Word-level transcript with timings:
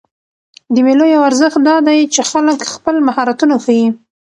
د 0.73 0.75
مېلو 0.85 1.05
یو 1.13 1.21
ارزښت 1.29 1.59
دا 1.67 1.75
دئ، 1.87 1.99
چې 2.13 2.21
خلک 2.31 2.57
خپل 2.75 2.95
مهارتونه 3.07 3.55
ښيي. 3.63 3.87